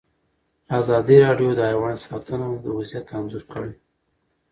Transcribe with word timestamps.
ازادي 0.79 1.17
راډیو 1.25 1.49
د 1.55 1.61
حیوان 1.71 1.95
ساتنه 2.05 2.45
وضعیت 2.75 3.07
انځور 3.17 3.43
کړی. 3.51 3.73